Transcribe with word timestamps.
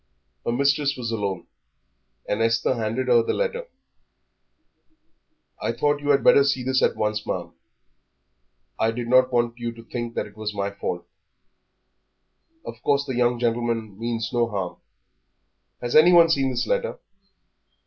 Her 0.43 0.51
mistress 0.51 0.97
was 0.97 1.11
alone, 1.11 1.45
and 2.27 2.41
Esther 2.41 2.73
handed 2.73 3.07
her 3.07 3.21
the 3.21 3.35
letter. 3.35 3.67
"I 5.61 5.73
thought 5.73 5.99
you 6.01 6.09
had 6.09 6.23
better 6.23 6.43
see 6.43 6.63
this 6.63 6.81
at 6.81 6.95
once, 6.95 7.27
ma'am. 7.27 7.53
I 8.79 8.89
did 8.89 9.07
not 9.07 9.31
want 9.31 9.59
you 9.59 9.71
to 9.73 9.83
think 9.83 10.17
it 10.17 10.35
was 10.35 10.55
my 10.55 10.71
fault. 10.71 11.05
Of 12.65 12.81
course 12.81 13.05
the 13.05 13.13
young 13.13 13.37
gentleman 13.37 13.99
means 13.99 14.31
no 14.33 14.47
harm." 14.49 14.77
"Has 15.81 15.95
anyone 15.95 16.31
seen 16.31 16.49
this 16.49 16.65
letter?" 16.65 16.97